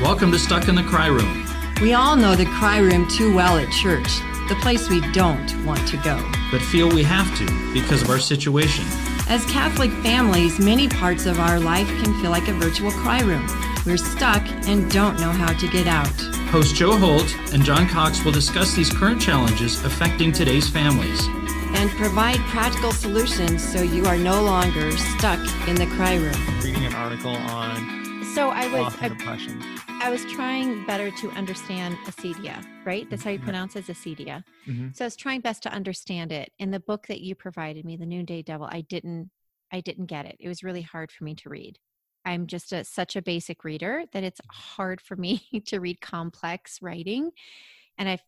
[0.00, 1.46] Welcome to Stuck in the Cry Room.
[1.82, 4.08] We all know the cry room too well at church,
[4.48, 6.16] the place we don't want to go.
[6.50, 8.86] but feel we have to because of our situation.
[9.28, 13.46] As Catholic families, many parts of our life can feel like a virtual cry room.
[13.84, 16.08] We're stuck and don't know how to get out.
[16.48, 21.28] Host Joe Holt and John Cox will discuss these current challenges affecting today's families.
[21.74, 26.60] And provide practical solutions so you are no longer stuck in the cry room.
[26.62, 27.99] reading an article on
[28.34, 29.10] So I was I.
[30.02, 33.08] I was trying better to understand acedia, right?
[33.10, 33.44] That's how you Mhm.
[33.44, 34.44] pronounce it, acedia.
[34.66, 34.94] Mhm.
[34.96, 36.52] So I was trying best to understand it.
[36.58, 39.30] In the book that you provided me, The Noonday Devil, I didn't
[39.72, 40.36] I didn't get it.
[40.40, 41.78] It was really hard for me to read.
[42.24, 46.80] I'm just a, such a basic reader that it's hard for me to read complex
[46.82, 47.30] writing,
[47.98, 48.18] and I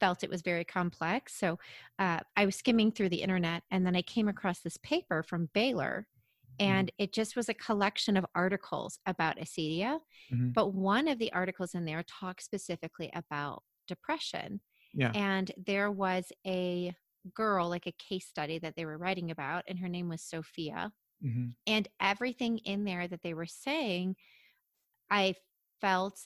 [0.00, 1.34] felt it was very complex.
[1.34, 1.58] So
[1.98, 5.50] uh, I was skimming through the internet, and then I came across this paper from
[5.52, 6.06] Baylor,
[6.60, 10.00] and it just was a collection of articles about acedia.
[10.32, 10.52] Mhm.
[10.52, 14.60] But one of the articles in there talked specifically about depression.
[14.94, 15.12] Yeah.
[15.14, 16.94] And there was a
[17.34, 20.92] girl, like a case study that they were writing about, and her name was Sophia.
[21.22, 21.48] mm-hmm.
[21.66, 24.16] And everything in there that they were saying,
[25.10, 25.34] I
[25.80, 26.20] felt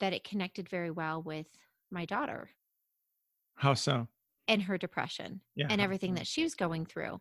[0.00, 1.46] that it connected very well with
[1.90, 2.50] my daughter
[3.56, 4.08] How so?
[4.48, 5.66] and her depression Yeah.
[5.70, 6.18] and everything so?
[6.20, 7.20] that she was going through.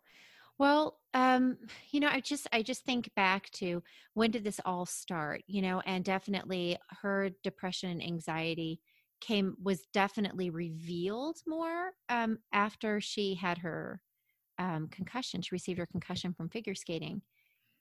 [0.61, 1.57] Well, um,
[1.89, 3.81] you know, I just I just think back to
[4.13, 8.79] when did this all start, you know, and definitely her depression and anxiety
[9.21, 14.03] came was definitely revealed more um, after she had her
[14.59, 15.41] um, concussion.
[15.41, 17.23] She received her concussion from figure skating,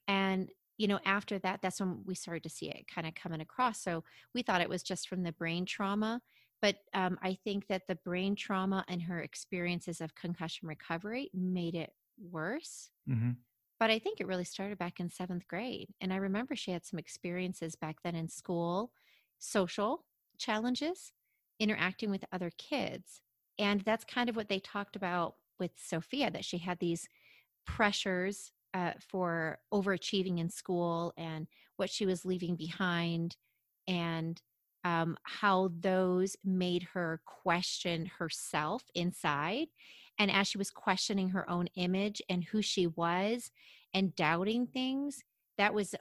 [0.09, 3.41] and you know, after that, that's when we started to see it kind of coming
[3.43, 3.83] across.
[3.83, 6.23] So we thought it was just from the brain trauma,
[6.63, 11.75] but um, I think that the brain trauma and her experiences of concussion recovery made
[11.75, 12.91] it worse.
[13.07, 13.45] Mhm.
[13.79, 15.95] But I think it really started back in seventh grade.
[16.01, 18.93] And I remember she had some experiences back then in school,
[19.39, 20.07] social
[20.39, 21.13] challenges,
[21.59, 23.23] interacting with other kids.
[23.59, 27.09] And that's kind of what they talked about with Sophia that she had these
[27.67, 33.37] pressures uh, for overachieving in school and what she was leaving behind
[33.87, 34.43] and
[34.85, 39.69] um, how those made her question herself inside
[40.21, 43.51] and as she was questioning her own image and who she was
[43.95, 45.25] and doubting things
[45.57, 45.95] that was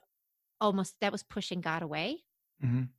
[0.61, 2.25] almost that was pushing god away
[2.61, 2.89] Mhm.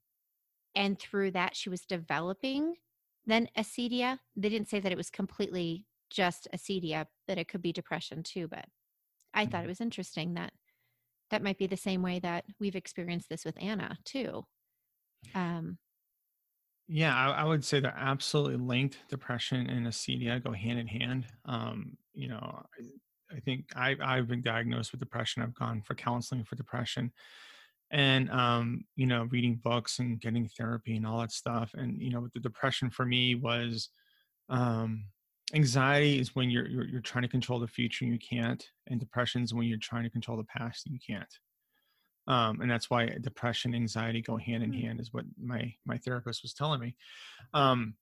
[0.75, 2.77] and through that she was developing
[3.27, 7.73] then acedia they didn't say that it was completely just acedia that it could be
[7.73, 8.67] depression too but
[9.35, 9.65] i thought Mhm.
[9.67, 10.55] it was interesting that
[11.29, 14.47] that might be the same way that we've experienced this with anna too
[15.35, 15.79] um
[16.93, 18.99] Yeah, I, I would say they're absolutely linked.
[19.09, 21.25] Depression and acedia go hand in hand.
[21.45, 25.41] Um, you know, I, I think I, I've been diagnosed with depression.
[25.41, 27.13] I've gone for counseling for depression,
[27.93, 31.71] and um, you know, reading books and getting therapy and all that stuff.
[31.75, 33.91] And you know, the depression for me was
[34.49, 35.05] um,
[35.55, 38.99] anxiety is when you're, you're you're trying to control the future and you can't, and
[38.99, 41.33] depression is when you're trying to control the past and you can't.
[42.27, 44.83] Um, and that's why depression anxiety go hand in Mm.
[44.83, 46.97] hand is what my my therapist was telling me.
[47.55, 47.95] Um,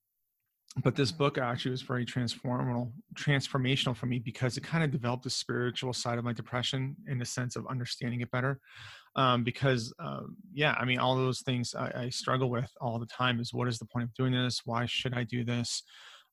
[0.83, 5.25] but this book actually was very transformational transformational for me because it kind of developed
[5.25, 8.61] the spiritual side of my depression in the sense of understanding it better.
[9.17, 13.07] Um, because um, yeah i mean all those things I, I struggle with all the
[13.07, 14.61] time is what is the point of doing this?
[14.65, 15.83] Why should i do this?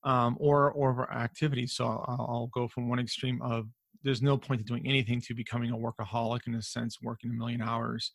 [0.04, 3.66] Um, or or activity so I'll, I'll go from one extreme of
[4.06, 7.34] there's no point to doing anything to becoming a workaholic in a sense working a
[7.34, 8.12] million hours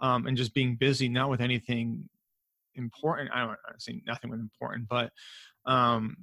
[0.00, 2.08] um, and just being busy not with anything
[2.76, 5.10] important i don't say nothing with important but
[5.66, 6.16] um,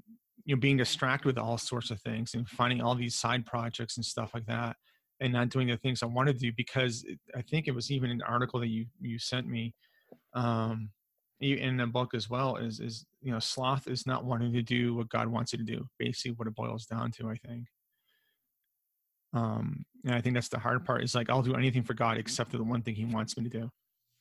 [0.46, 3.98] you know being distracted with all sorts of things and finding all these side projects
[3.98, 4.78] and stuff like that
[5.20, 7.92] and not doing the things i want to do because it, i think it was
[7.92, 9.74] even an article that you you sent me
[10.34, 10.90] um,
[11.42, 14.96] in the book as well is is you know sloth is not wanting to do
[14.96, 17.66] what god wants you to do basically what it boils down to i think
[19.38, 22.18] um and i think that's the hard part is like i'll do anything for god
[22.18, 23.70] except for the one thing he wants me to do.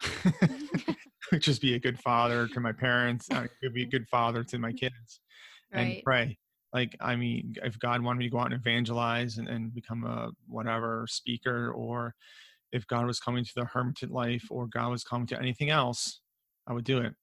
[1.30, 4.58] Which is be a good father to my parents uh, be a good father to
[4.58, 5.20] my kids
[5.72, 6.38] and pray.
[6.72, 10.04] Like i mean if god wanted me to go out and evangelize and, and become
[10.04, 12.14] a whatever speaker or
[12.72, 16.20] if god was coming to the hermitage life or god was coming to anything else
[16.66, 17.14] i would do it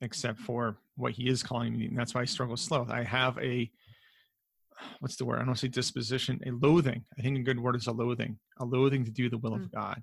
[0.00, 3.36] except for what he is calling me and that's why i struggle sloth i have
[3.38, 3.70] a
[5.00, 5.40] what's the word?
[5.40, 7.04] I don't say disposition a loathing.
[7.18, 9.64] I think a good word is a loathing a loathing to do the will Mm.
[9.64, 10.02] of god.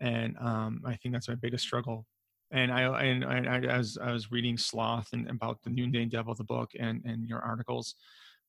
[0.00, 2.06] And um, i think that's my biggest struggle.
[2.50, 6.34] And I and I, I as I was reading Sloth and about the Noonday Devil,
[6.34, 7.94] the book, and and your articles,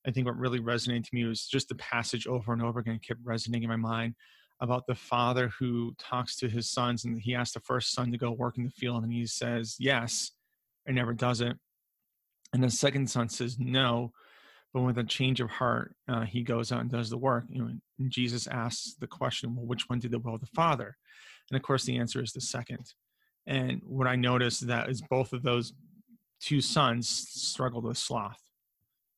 [0.07, 3.00] I think what really resonated to me was just the passage over and over again
[3.06, 4.15] kept resonating in my mind
[4.61, 8.17] about the father who talks to his sons and he asks the first son to
[8.17, 10.31] go work in the field and he says yes
[10.85, 11.57] and never does it.
[12.53, 14.11] And the second son says no,
[14.74, 17.45] but with a change of heart, uh, he goes out and does the work.
[17.50, 20.48] You know, and Jesus asks the question, well, which one did the will of the
[20.48, 20.95] father?
[21.50, 22.94] And of course, the answer is the second.
[23.48, 25.74] And what I noticed that is both of those
[26.39, 28.42] two sons struggled with sloth.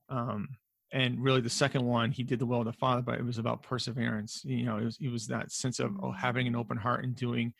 [0.09, 0.47] Um,
[0.91, 3.37] and really the second one he did the will of the father but it was
[3.37, 6.77] about perseverance you know it was, it was that sense of oh, having an open
[6.77, 7.53] heart and doing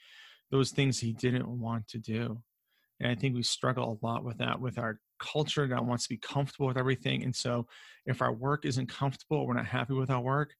[0.50, 2.42] those things he didn't want to do
[3.01, 6.09] and i think we struggle a lot with that with our culture that wants to
[6.09, 7.68] be comfortable with everything and so
[8.06, 10.51] if our work isn't comfortable we're not happy with our work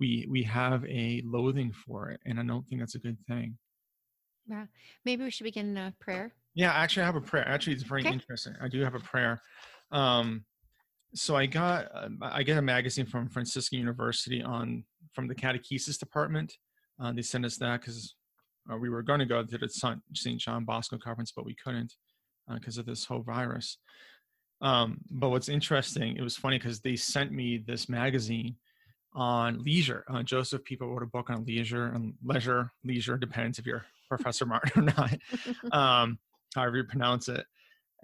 [0.00, 3.56] we we have a loathing for it and i don't think that's a good thing.
[4.46, 4.66] Yeah
[5.04, 6.32] maybe we should begin a prayer.
[6.54, 7.46] Yeah actually i have a prayer.
[7.48, 8.12] Actually it's very okay.
[8.12, 8.54] interesting.
[8.60, 9.40] I do have a prayer.
[9.90, 10.44] Um
[11.14, 15.98] so I got uh, I get a magazine from Franciscan University on from the catechesis
[15.98, 16.52] department.
[17.00, 18.16] Uh, they sent us that because
[18.70, 20.40] uh, we were going to go to the St.
[20.40, 21.94] John Bosco conference, but we couldn't
[22.52, 23.78] because uh, of this whole virus.
[24.60, 28.56] Um, but what's interesting, it was funny because they sent me this magazine
[29.14, 30.04] on leisure.
[30.08, 34.46] Uh, Joseph Pieper wrote a book on leisure and leisure, leisure depends if you're Professor
[34.46, 35.18] Martin or not,
[35.72, 36.18] um,
[36.54, 37.44] however you pronounce it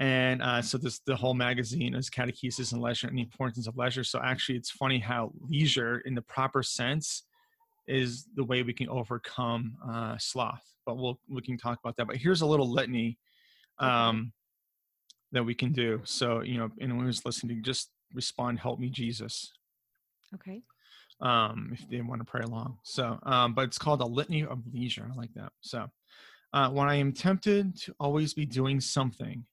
[0.01, 3.77] and uh, so this the whole magazine is catechesis and leisure and the importance of
[3.77, 7.25] leisure so actually it's funny how leisure in the proper sense
[7.91, 12.07] is the way we can overcome uh, sloth but we'll we can talk about that
[12.07, 13.19] but here's a little litany
[13.79, 14.33] um,
[15.33, 16.01] that we can do.
[16.05, 19.53] So you know anyone who's listening just respond help me jesus.
[20.35, 20.63] Okay.
[21.21, 22.79] Um, if they want to pray along.
[22.83, 25.09] So um, but it's called a litany of leisure.
[25.11, 25.53] I like that.
[25.61, 25.91] So
[26.53, 29.45] uh, when i am tempted to always be doing something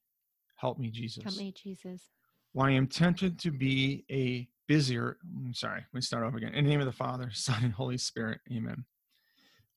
[0.58, 1.22] Help me, Jesus.
[1.22, 2.02] Help me, Jesus.
[2.52, 6.36] When I am tempted to be a busier, I'm mm, sorry, let me start over
[6.36, 6.54] again.
[6.54, 8.84] In the name of the Father, Son, and Holy Spirit, amen.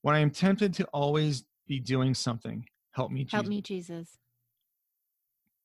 [0.03, 3.33] When I am tempted to always be doing something, help me, Jesus.
[3.33, 4.17] Help me, Jesus.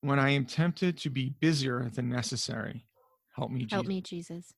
[0.01, 2.87] When I am tempted to be busier than necessary,
[3.35, 3.73] help me, Jesus.
[3.73, 4.55] Help me, Jesus.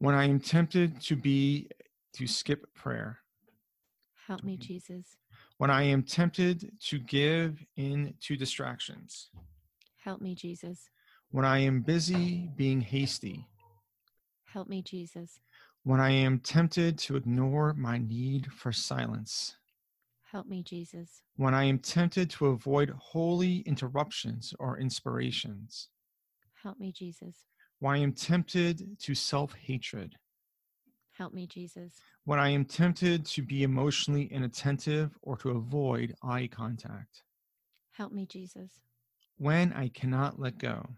[0.00, 1.68] When I am tempted to be
[2.14, 3.18] to skip prayer,
[4.26, 5.16] help me, Jesus.
[5.58, 9.30] When I am tempted to give in to distractions,
[10.04, 10.90] Help me, Jesus.
[11.30, 13.48] When I am busy being hasty.
[14.54, 15.40] Help me, Jesus.
[15.82, 19.56] When I am tempted to ignore my need for silence.
[20.30, 21.22] Help me, Jesus.
[21.36, 25.88] When I am tempted to avoid holy interruptions or inspirations.
[26.62, 27.44] Help me, Jesus.
[27.80, 30.14] When I am tempted to self hatred.
[31.18, 31.92] Help me, Jesus.
[32.24, 37.22] When I am tempted to be emotionally inattentive or to avoid eye contact.
[37.92, 38.70] Help me, Jesus
[39.36, 40.88] when I cannot let go.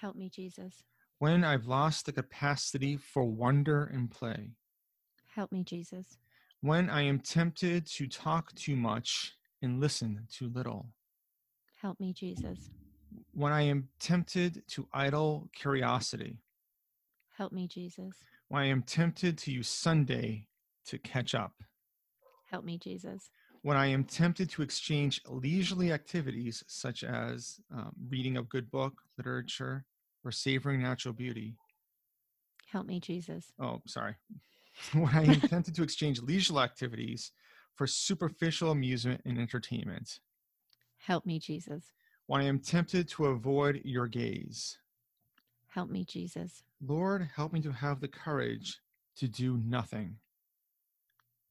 [0.00, 0.84] Help me, Jesus.
[1.20, 4.52] When I've lost the capacity for wonder and play.
[5.34, 6.16] Help me, Jesus.
[6.62, 10.86] When I am tempted to talk too much and listen too little.
[11.78, 12.70] Help me, Jesus.
[13.34, 16.38] When I am tempted to idle curiosity.
[17.36, 18.14] Help me, Jesus.
[18.48, 20.46] When I am tempted to use Sunday
[20.86, 21.52] to catch up.
[22.50, 23.28] Help me, Jesus
[23.62, 29.02] when I am tempted to exchange leisurely activities such as um, reading a good book,
[29.18, 29.84] literature,
[30.24, 31.56] or savoring natural beauty.
[32.70, 33.52] Help me, Jesus.
[33.60, 34.14] Oh, sorry.
[34.92, 37.32] when I am tempted to exchange leisurely activities
[37.74, 40.20] for superficial amusement and entertainment.
[40.98, 41.84] Help me, Jesus.
[42.26, 44.78] When I am tempted to avoid your gaze.
[45.68, 46.62] Help me, Jesus.
[46.84, 48.80] Lord, help me to have the courage
[49.16, 50.16] to do nothing.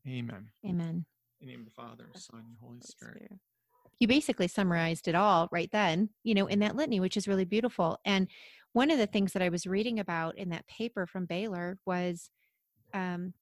[0.07, 0.47] Amen.
[0.65, 1.05] Amen.
[1.41, 3.17] In the name of the Father, Son, and Holy Spirit.
[3.17, 3.39] Spirit.
[3.99, 7.45] You basically summarized it all right then, you know, in that litany, which is really
[7.45, 7.99] beautiful.
[8.05, 8.27] And
[8.73, 12.29] one of the things that I was reading about in that paper from Baylor was
[12.93, 13.33] um,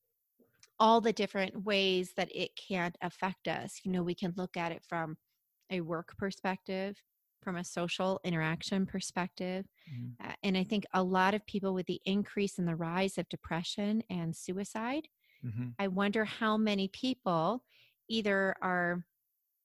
[0.80, 3.82] all the different ways that it can affect us.
[3.84, 5.18] You know, we can look at it from
[5.70, 6.96] a work perspective,
[7.44, 9.66] from a social interaction perspective.
[9.94, 10.28] Mm-hmm.
[10.28, 13.30] Uh, and I think a lot of people with the increase in the rise of
[13.30, 15.08] depression and suicide,
[15.46, 15.70] mm-hmm.
[15.78, 17.64] I wonder how many people
[18.10, 19.04] either are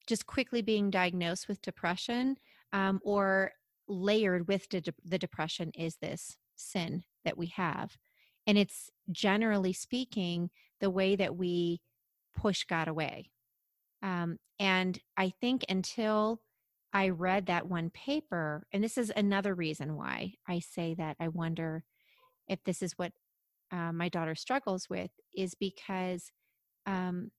[0.07, 2.37] just quickly being diagnosed with depression
[2.73, 3.53] um, or
[3.89, 7.97] layered with de- the depression is this sin that we have.
[8.47, 11.81] And it's generally speaking the way that we
[12.37, 13.31] push God away.
[14.03, 16.41] Um, and I think until
[16.93, 21.29] I read that one paper, and this is another reason why I say that I
[21.29, 21.85] wonder
[22.49, 23.13] if this is what
[23.71, 26.33] uh, my daughter struggles with, is because
[26.85, 27.31] um,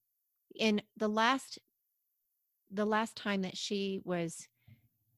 [0.55, 1.59] in the last
[2.73, 4.47] the last time that she was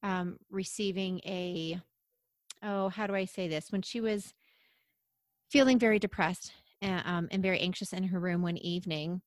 [0.04, 1.80] um, receiving a
[2.62, 4.34] oh how do i say this when she was
[5.50, 9.22] feeling very depressed uh, um, and very anxious in her room one evening.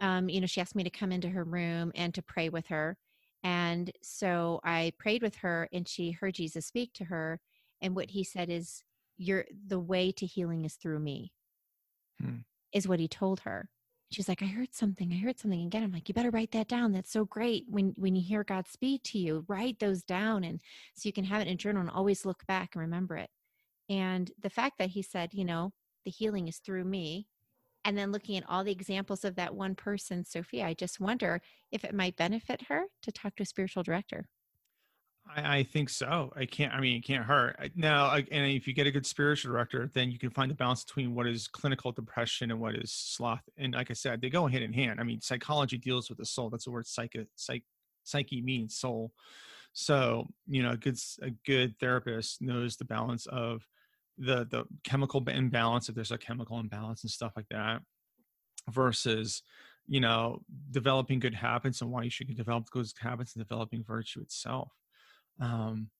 [0.00, 2.66] Um, you know, she asked me to come into her room and to pray with
[2.68, 2.96] her.
[3.42, 7.40] And so I prayed with her and she heard Jesus speak to her.
[7.80, 8.82] And what he said is,
[9.16, 11.32] You're the way to healing is through me,
[12.20, 12.40] Hmm.
[12.72, 13.70] is what he told her.
[14.10, 15.12] She's like, I heard something.
[15.12, 15.84] I heard something again.
[15.84, 16.92] I'm like, you better write that down.
[16.92, 17.64] That's so great.
[17.68, 20.60] When when you hear God speak to you, write those down and
[20.94, 23.30] so you can have it in journal and always look back and remember it.
[23.88, 25.72] And the fact that he said, you know,
[26.04, 27.26] the healing is through me.
[27.84, 31.40] And then looking at all the examples of that one person, Sophia, I just wonder
[31.72, 34.28] if it might benefit her to talk to a spiritual director.
[35.36, 36.32] I, I think so.
[36.36, 36.72] I can't.
[36.72, 37.56] I mean, it can't hurt.
[37.58, 40.50] I- Now, I- and if you get a good spiritual director, then you can find
[40.50, 43.42] the balance between what is clinical depression and what is sloth.
[43.56, 45.00] And like I said, they go hand in hand.
[45.00, 46.50] I mean, psychology deals with the soul.
[46.50, 47.26] That's the word psyche.
[47.36, 47.64] Psych,
[48.04, 49.12] psyche means soul.
[49.72, 53.66] So you know, a good a good therapist knows the balance of
[54.18, 57.82] the the chemical imbalance if there's a chemical imbalance and stuff like that,
[58.70, 59.42] versus
[59.86, 64.20] you know developing good habits and why you should develop good habits and developing virtue
[64.20, 64.72] itself
[65.40, 65.90] um,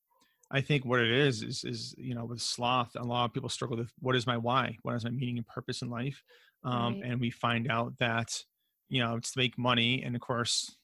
[0.50, 3.48] I think what it is is is you know with sloth, a lot of people
[3.48, 6.22] struggle with what is my why, what is my meaning and purpose in life,
[6.64, 7.02] um, Right.
[7.02, 8.44] and we find out that
[8.88, 10.76] you know it's to make money, and of course,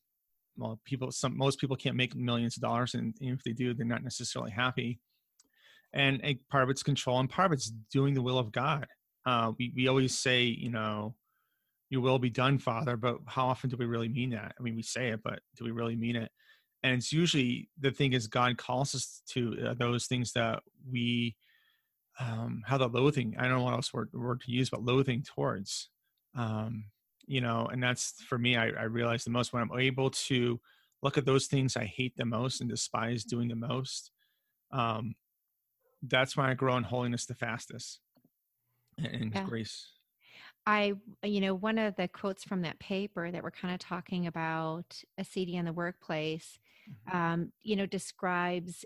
[0.56, 3.86] well, people some most people can't make millions of dollars, and, if they do, they're
[3.86, 5.00] not necessarily happy.
[5.92, 8.86] And a part of it's control, and part of it's doing the will of God.
[9.24, 11.16] Uh, we we always say, you know,
[11.90, 14.54] your will be done, Father, but how often do we really mean that?
[14.58, 16.32] I mean, we say it, but do we really mean it?
[16.86, 21.34] And it's usually the thing is god calls us to uh, those things that we
[22.20, 25.22] um have the loathing i don't know what else word, word to use but loathing
[25.22, 25.90] towards
[26.36, 26.84] um
[27.26, 30.60] you know and that's for me I, I realize the most when i'm able to
[31.02, 34.12] look at those things i hate the most and despise doing the most
[34.70, 35.16] um
[36.02, 37.98] that's when i grow in holiness the fastest
[38.96, 39.42] and, and Yeah.
[39.42, 39.88] grace
[40.66, 44.26] I, you know, one of the quotes from that paper that we're kind of talking
[44.26, 46.58] about acedia in the workplace,
[47.12, 48.84] um, you know, describes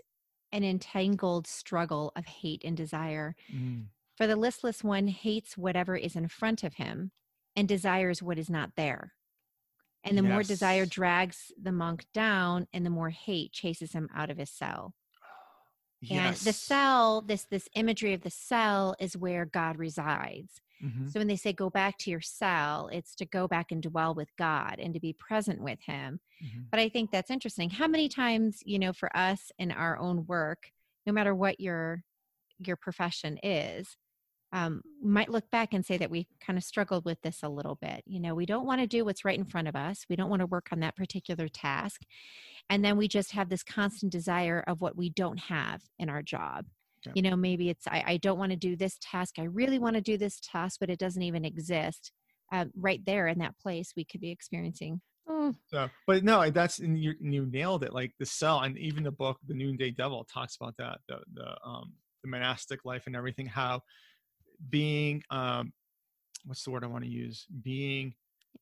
[0.51, 3.35] an entangled struggle of hate and desire.
[3.53, 3.85] Mm,
[4.17, 7.11] For the listless one hates whatever is in front of him
[7.55, 9.13] and desires what is not there.
[10.03, 14.29] And the more desire drags the monk down and the more hate chases him out
[14.31, 14.93] of his cell.
[16.01, 16.39] Yes.
[16.39, 20.59] And the cell, this this imagery of the cell is where God resides.
[20.81, 21.11] Mhm.
[21.11, 24.15] So when they say go back to your cell, it's to go back and dwell
[24.15, 26.19] with God and to be present with him.
[26.43, 26.69] Mhm.
[26.71, 27.69] But I think that's interesting.
[27.69, 30.71] How many times, you know, for us in our own work,
[31.05, 32.03] no matter what your
[32.59, 33.97] your profession is,
[34.51, 37.75] um, might look back and say that we kind of struggled with this a little
[37.75, 38.03] bit.
[38.05, 40.05] You know, we don't want to do what's right in front of us.
[40.09, 42.03] We don't want to work on that particular task.
[42.69, 46.21] And then we just have this constant desire of what we don't have in our
[46.21, 46.67] job.
[47.05, 47.13] Yeah.
[47.15, 49.35] You know, maybe it's, I, I don't want to do this task.
[49.39, 52.11] I really want to do this task, but it doesn't even exist.
[52.51, 55.01] Uh, right there in that place, we could be experiencing.
[55.27, 57.93] Oh, So, but no, that's and you you nailed it.
[57.93, 60.99] Like the cell, and even the book, The Noonday Devil, talks about that.
[61.07, 61.93] The the um
[62.23, 63.45] the monastic life and everything.
[63.45, 63.81] How
[64.69, 65.71] being um,
[66.45, 67.45] what's the word I want to use?
[67.61, 68.13] Being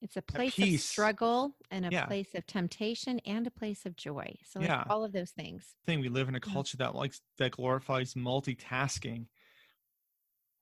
[0.01, 2.05] it's a place of struggle and a Yeah.
[2.05, 4.35] place of temptation and a place of joy.
[4.43, 4.83] So Yeah.
[4.89, 5.75] all of those things.
[5.85, 5.99] thing.
[5.99, 6.51] We live in a mm.
[6.51, 9.27] culture that likes that glorifies multitasking,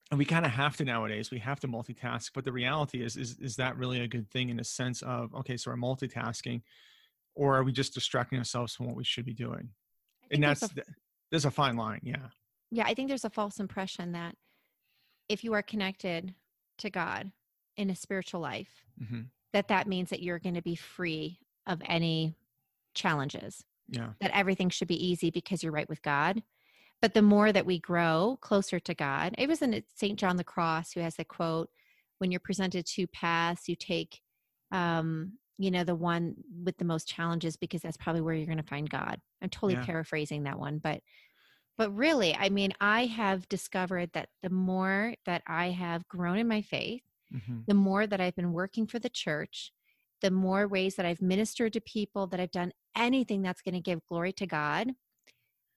[0.10, 1.32] and we kind of have to nowadays.
[1.32, 4.50] We have to multitask, but the reality is, is is that really a good thing
[4.50, 6.62] in a sense of okay, so we're multitasking,
[7.36, 9.70] or are we just distracting ourselves from what we should be doing?
[10.32, 10.84] And there's that's a the,
[11.32, 12.02] there's a fine line.
[12.04, 12.30] Yeah.
[12.72, 14.36] yeah i think there's a false impression that
[15.30, 16.34] if you are connected
[16.78, 17.32] to god
[17.78, 19.22] in a spiritual life hmm
[19.54, 22.36] that that means that you're going to be free of any
[22.94, 24.14] challenges Yeah.
[24.22, 26.44] that everything should be easy because you're right with god
[27.02, 30.44] but the more that we grow closer to god it was in st john the
[30.44, 31.70] cross who has the quote
[32.20, 34.22] when you're presented two paths you take
[34.72, 38.58] um you know the one with the most challenges because that's probably where you're going
[38.58, 39.86] to find god i'm totally Yeah.
[39.86, 41.02] paraphrasing that one but
[41.78, 46.48] but really i mean i have discovered that the more that i have grown in
[46.48, 49.72] my faith hmm the more that I've been working for the church,
[50.22, 53.82] the more ways that I've ministered to people, that I've done anything that's going to
[53.82, 54.94] give glory to God,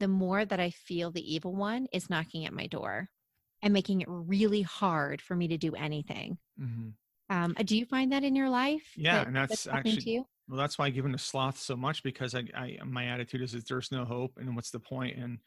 [0.00, 3.09] the more that I feel the evil one is knocking at my door
[3.62, 6.38] and making it really hard for me to do anything.
[6.59, 6.90] hmm
[7.28, 8.95] Um, uh, do you find that in your life?
[8.97, 10.25] Yeah, that- and that's happening actually-.
[10.49, 13.52] Well, that's why I give into sloth so much because I, I my attitude is
[13.52, 15.16] that there's no hope, and what's the point?
[15.16, 15.38] And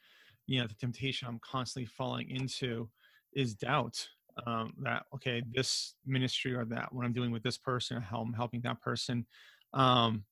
[0.48, 2.89] you know, the temptation I'm constantly falling into
[3.33, 4.07] is doubt.
[4.45, 8.33] Um, that okay, this ministry or that what I'm doing with this person, how I'm
[8.33, 9.27] helping that person,
[9.73, 10.25] um,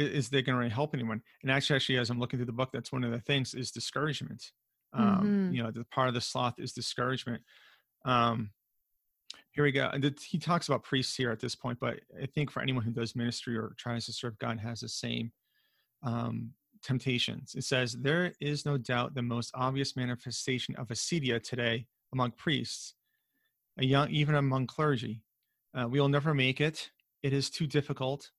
[0.00, 1.22] i- is they going to really help anyone?
[1.42, 3.70] And actually, actually, as I'm looking through the book, that's one of the things is
[3.70, 4.52] discouragement.
[4.94, 5.54] Um, Mhm.
[5.54, 7.42] You know, the part of the sloth is discouragement.
[8.04, 8.52] Um,
[9.50, 9.90] here we go.
[9.92, 12.84] And the, he talks about priests here at this point, but I think for anyone
[12.84, 15.32] who does ministry or tries to serve God has the same
[16.02, 17.54] um, temptations.
[17.54, 22.94] It says, There is no doubt the most obvious manifestation of acedia today among priests,
[23.78, 25.22] young, even among clergy.
[25.74, 26.90] Uh, we will never make it.
[27.22, 28.30] It is too difficult.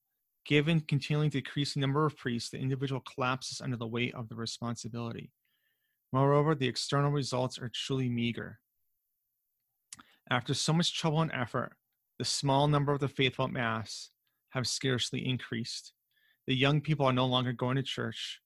[0.46, 5.32] Given continually decreasing number of priests, the individual collapses under the weight of the responsibility.
[6.12, 8.60] Moreover, the external results are truly meager.
[10.30, 11.74] After so much trouble and effort,
[12.18, 14.10] the small number of the faithful at Mass
[14.50, 15.94] have scarcely increased.
[16.48, 18.40] The young people are no longer going to church.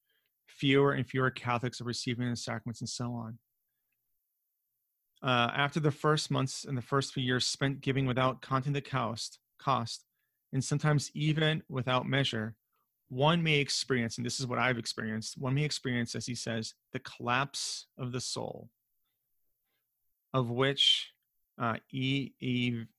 [0.48, 3.40] Fewer and fewer Catholics are receiving the sacraments and so on.
[5.24, 8.82] Uh, after the first months and the first few years spent giving without counting the
[8.82, 10.06] cost, cost,
[10.52, 12.56] and sometimes even without measure,
[13.08, 16.74] one may experience, and this is what I've experienced, one may experience, as he says,
[16.92, 18.70] the collapse of the soul,
[20.34, 21.14] of which
[21.62, 22.32] uh, e,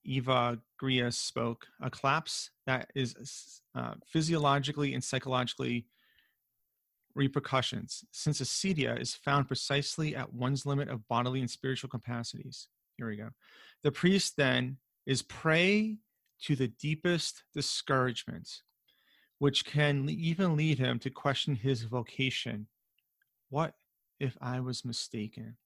[0.04, 5.87] Eva Grius spoke, a collapse that is uh, physiologically and psychologically
[7.14, 12.68] repercussions, since acedia is found precisely at one's limit of bodily and spiritual capacities.
[12.97, 13.30] Here we go.
[13.83, 15.99] The priest then is prey
[16.42, 18.49] to the deepest discouragement,
[19.38, 22.66] which can even lead him to question his vocation.
[23.50, 23.75] What
[24.21, 25.56] if I was mistaken?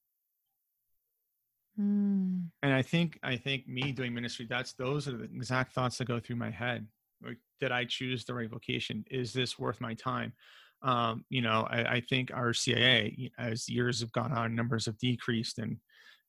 [1.78, 2.48] Mm.
[2.62, 6.08] And I think I think me doing ministry, that's those are the exact thoughts that
[6.08, 6.86] go through my head.
[7.24, 9.04] Like, did I choose the right vocation?
[9.10, 10.32] Is this worth my time?
[10.82, 15.58] Um, you know, I, I think acedia, as years have gone on, numbers have decreased,
[15.58, 15.76] and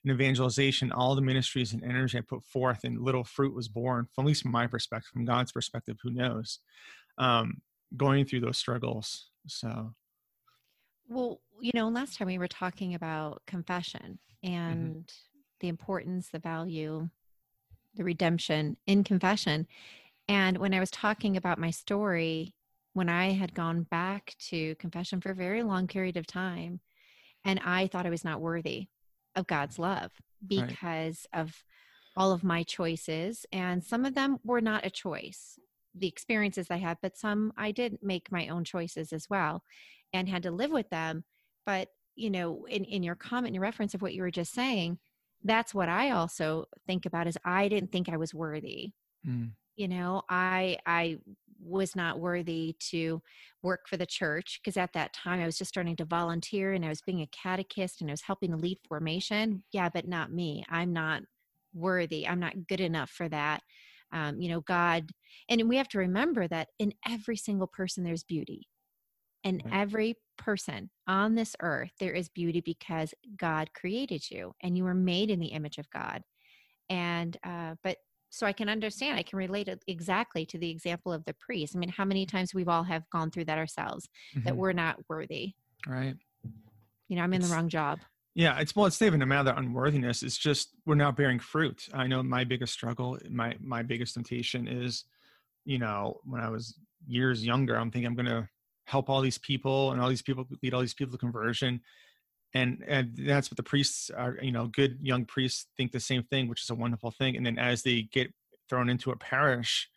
[0.06, 4.08] in evangelization, all the ministries and energy I put forth, and little fruit was born.
[4.14, 6.60] From at least from my perspective, from God's perspective, who knows?
[7.18, 7.62] Um,
[7.98, 9.30] going through those struggles.
[9.48, 9.94] So,
[11.08, 14.56] well, you know, last time we were talking about confession mm-hmm.
[14.56, 14.96] and.
[14.96, 15.30] Mm-hmm
[15.60, 17.10] the importance, the value,
[17.96, 19.68] the redemption in confession.
[20.28, 22.54] And when I was talking about my story,
[22.94, 26.80] when I had gone back to confession for a very long period of time,
[27.46, 28.88] and I thought I was not worthy
[29.36, 30.12] of God's love
[30.46, 31.42] because right.
[31.42, 31.64] of
[32.18, 33.46] all of my choices.
[33.52, 35.60] And some of them were not a choice,
[35.96, 39.64] the experiences I had, but some I did make my own choices as well
[40.12, 41.24] and had to live with them.
[41.66, 44.98] But, you know, in, in your comment, your reference of what you were just saying,
[45.44, 48.92] that's what I also think about is I didn't think I was worthy.
[49.26, 49.52] Mm.
[49.76, 51.20] You know, I I
[51.62, 53.22] was not worthy to
[53.62, 56.86] work for the church because at that time I was just starting to volunteer and
[56.86, 59.64] I was being a catechist and I was helping to lead formation.
[59.72, 60.64] Yeah, but not me.
[60.70, 61.24] I'm not
[61.74, 62.28] worthy.
[62.28, 63.62] I'm not good enough for that.
[64.12, 65.10] Um, you know, God,
[65.50, 68.68] and we have to remember that in every single person there's beauty.
[69.44, 69.74] In right.
[69.74, 74.96] every person on this earth, there is beauty because God created you and you were
[74.96, 76.24] made in the image of God.
[76.90, 77.98] And, uh, but
[78.30, 81.76] so I can understand, I can relate it exactly to the example of the priest.
[81.76, 84.46] I mean, how many times we've all have gone through that ourselves mm-hmm.
[84.46, 85.54] that we're not worthy.
[85.88, 86.16] Right.
[87.08, 88.00] You know, I'm in it's, the wrong job.
[88.36, 90.22] Yeah, it's well, it's not even a matter of unworthiness.
[90.22, 91.88] It's just we're not bearing fruit.
[91.94, 95.06] I know my biggest struggle, my my biggest temptation is,
[95.66, 96.76] you know, when I was
[97.08, 98.48] years younger, I'm thinking I'm gonna
[98.86, 101.82] help all these people and all these people lead all these people to conversion
[102.54, 106.24] and and that's what the priests are you know good young priests think the same
[106.24, 108.34] thing which is a wonderful thing and then as they get
[108.70, 109.90] thrown into a parish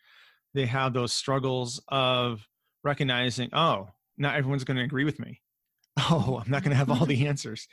[0.53, 2.47] they have those struggles of
[2.83, 3.87] recognizing oh
[4.17, 5.39] not everyone's going to agree with me.
[6.09, 7.67] Oh i'm not going to have all the answers.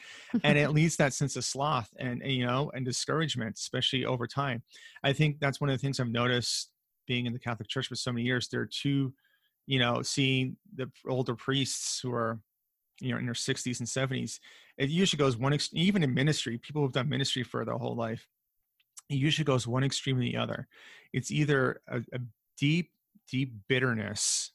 [0.44, 4.26] And it leads that sense of sloth and, and you know and discouragement especially over
[4.26, 4.62] time.
[5.02, 6.70] I think that's one of the things i've noticed
[7.06, 8.48] being in the catholic church for so many years.
[8.48, 9.14] There are two
[9.70, 12.40] you know, seeing the older priests who are,
[13.00, 14.38] you know, in their 60s and 70s,
[14.76, 17.96] it usually goes one, ex- even in ministry, people who've done ministry for their whole
[17.96, 18.26] life,
[19.08, 20.68] it usually goes one extreme or the other.
[21.12, 22.20] It's either a, a
[22.58, 22.90] deep,
[23.28, 24.52] deep bitterness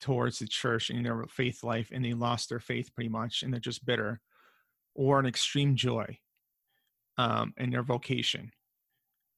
[0.00, 3.52] towards the church in their faith life and they lost their faith pretty much and
[3.52, 4.20] they're just bitter,
[4.94, 6.18] or an extreme joy
[7.18, 8.52] um, in their vocation.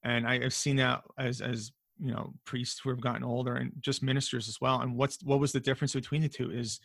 [0.04, 3.72] And I have seen that as as you know priests who have gotten older and
[3.80, 6.78] just ministers as well and what's what was the difference between the two is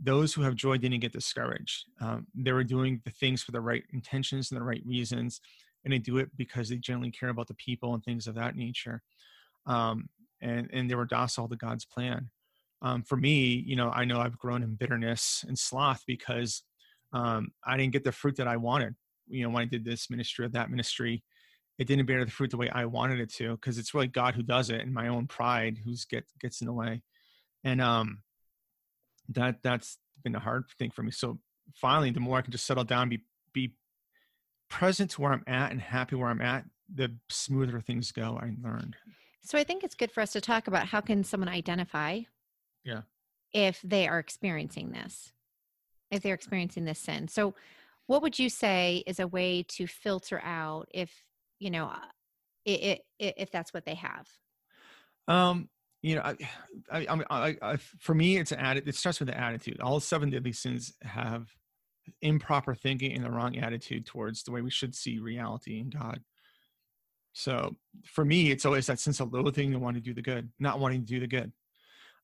[0.00, 1.84] those who have joy didn't get discouraged.
[2.00, 5.40] Um, they were doing the things for the right intentions and the right reasons
[5.84, 8.56] and they do it because they genuinely care about the people and things of that
[8.56, 9.02] nature.
[9.66, 10.08] Um,
[10.40, 12.30] and and they were docile to god's plan.
[12.80, 16.62] Um, for me you know i know i've grown in bitterness and sloth because
[17.12, 18.94] um, i didn't get the fruit that i wanted.
[19.28, 21.24] You know when i did this ministry or that ministry
[21.78, 24.34] it didn't bear the fruit the way I wanted it to because it's really God
[24.34, 27.02] who does it and my own pride who's get gets in the way.
[27.62, 28.18] And um
[29.30, 31.10] that that's been a hard thing for me.
[31.10, 31.38] So
[31.74, 33.74] finally the more I can just settle down, be be
[34.68, 38.38] present to where I'm at and happy where I'm at, the smoother things go.
[38.40, 38.96] I learned.
[39.42, 42.20] So I think it's good for us to talk about how can someone identify
[42.84, 43.02] Yeah.
[43.52, 45.32] if they are experiencing this,
[46.10, 47.28] if they're experiencing this sin.
[47.28, 47.54] So
[48.06, 51.10] what would you say is a way to filter out if,
[51.58, 52.00] you know, uh,
[52.66, 54.28] i i if that's what they have?
[55.28, 55.68] Um,
[56.02, 56.36] you know, I,
[56.90, 59.80] I, I, I, for me, it's an atti- It starts with the attitude.
[59.80, 61.48] All seven deadly sins have
[62.22, 66.20] improper thinking and the wrong attitude towards the way we should see reality and God.
[67.32, 70.50] So for me, it's always that sense of loathing and wanting to do the good,
[70.58, 71.52] not wanting to do the good.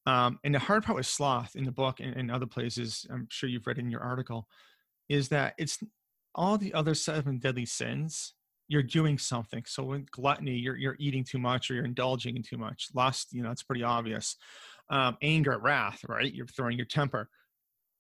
[0.07, 3.27] Um, and the hard part with sloth in the book and, and other places, I'm
[3.31, 4.49] sure you've read in your article,
[5.09, 5.79] is that it's
[6.35, 8.35] all the other seven deadly sins.
[8.69, 9.65] You're doing something.
[9.67, 12.89] So with gluttony, you're you're eating too much or you're indulging in too much.
[12.95, 14.37] Lust, you know, it's pretty obvious.
[14.91, 16.33] Um, anger, wrath, right?
[16.33, 17.29] You're throwing your temper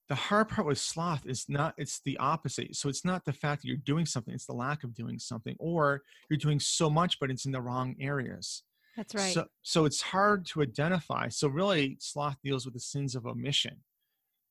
[0.08, 3.62] the hard part with sloth is not it's the opposite so it's not the fact
[3.62, 7.18] that you're doing something it's the lack of doing something or you're doing so much
[7.20, 8.62] but it's in the wrong areas
[8.96, 9.32] That's right.
[9.32, 13.76] so so it's hard to identify so really sloth deals with the sins of omission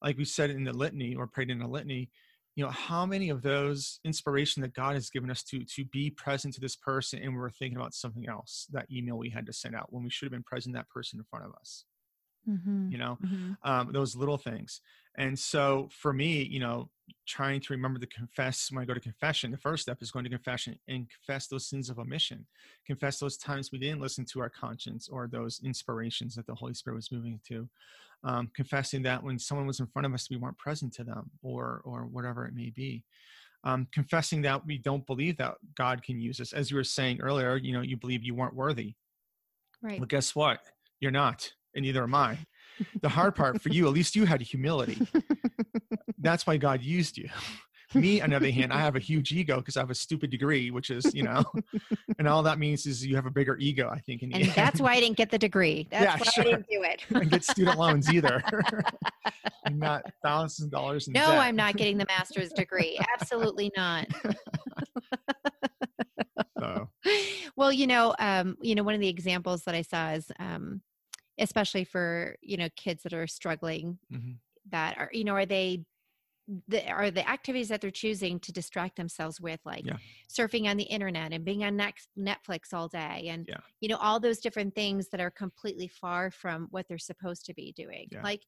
[0.01, 2.09] like we said in the litany or prayed in the litany
[2.55, 6.09] you know how many of those inspiration that god has given us to to be
[6.11, 9.53] present to this person and we're thinking about something else that email we had to
[9.53, 11.85] send out when we should have been present that person in front of us
[12.45, 13.57] Mhm, you know mhm.
[13.63, 14.81] um, those little things.
[15.15, 16.89] And so for me, you know,
[17.27, 20.23] trying to remember to confess when I go to confession, the first step is going
[20.25, 22.47] to confession and confess those sins of omission.
[22.85, 26.73] Confess those times we didn't listen to our conscience or those inspirations that the Holy
[26.73, 27.69] Spirit was moving to.
[28.23, 31.31] Um, confessing that when someone was in front of us, we weren't present to them
[31.41, 33.05] or or whatever it may be.
[33.63, 36.53] Um, confessing that we don't believe that God can use us.
[36.53, 38.95] As you were saying earlier, you know, you believe you weren't worthy.
[39.81, 39.97] Right.
[39.97, 40.61] Well, guess what?
[40.99, 42.37] You're not, and neither am I.
[43.01, 44.97] The hard part for you, at least you had humility.
[46.17, 47.29] That's why God used you.
[47.93, 50.31] Me, on the other hand, I have a huge ego because I have a stupid
[50.31, 51.43] degree, which is, you know,
[52.17, 54.23] and all that means is you have a bigger ego, I think.
[54.23, 55.87] And that's why I didn't get the degree.
[55.91, 56.43] That's Yeah, why sure.
[56.43, 57.05] I didn't do it.
[57.13, 58.41] and get student loans either.
[59.67, 61.37] I'm not thousands of dollars in No, debt.
[61.37, 62.99] I'm not getting the master's degree.
[63.19, 64.07] Absolutely not.
[66.59, 66.89] So,
[67.55, 70.81] well, you know, um, you know, one of the examples that I saw is, um,
[71.43, 74.37] especially for you know kids that are struggling, mhm.
[74.71, 75.85] that are you know, are they
[76.67, 79.97] the, are the activities that they're choosing to distract themselves with, like Yeah.
[80.29, 83.61] surfing on the internet and being on next Netflix all day, and Yeah.
[83.79, 87.53] you know, all those different things that are completely far from what they're supposed to
[87.53, 88.07] be doing.
[88.11, 88.23] Yeah.
[88.23, 88.41] Like,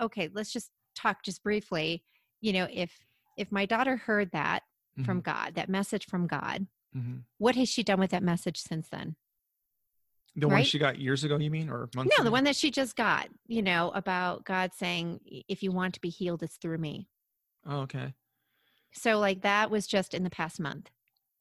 [0.00, 2.04] okay, let's just talk just briefly.
[2.40, 2.98] You know, if
[3.36, 4.62] if my daughter heard that
[5.04, 5.24] from Mhm.
[5.24, 7.24] God, that message from God, Mhm.
[7.36, 9.16] what has she done with that message since then?
[10.36, 12.14] The one she got years ago, you mean, or months?
[12.18, 15.94] No, the one that she just got, you know, about God saying, if you want
[15.94, 17.08] to be healed, it's through me.
[17.66, 18.14] Oh, okay.
[18.92, 20.90] So, like, that was just in the past month.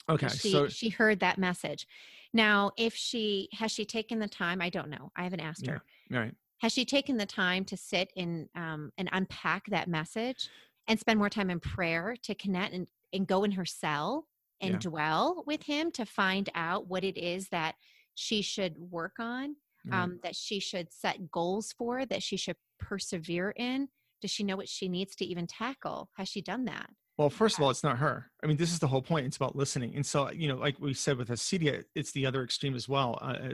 [0.10, 0.28] Okay.
[0.28, 1.88] She, so, she heard that message.
[2.34, 5.12] Now, if she has she taken the time, I don't know.
[5.16, 5.82] I haven't asked her.
[6.10, 6.34] right.
[6.60, 10.50] Has she taken the time to sit and um, and unpack that message
[10.88, 14.28] and spend more time in prayer to connect and, and go in her cell
[14.62, 14.80] and Yeah.
[14.80, 17.76] dwell with him to find out what it is that
[18.16, 19.56] she should work on,
[19.92, 23.88] um, that she should set goals for, that she should persevere in?
[24.22, 26.10] Does she know what she needs to even tackle?
[26.18, 26.90] Has she done that?
[27.18, 28.30] Well, first of all, it's not her.
[28.44, 29.26] I mean, this is the whole point.
[29.26, 29.96] It's about listening.
[29.96, 33.18] And so, you know, like we said with acedia, it's the other extreme as well.
[33.22, 33.54] Uh, uh,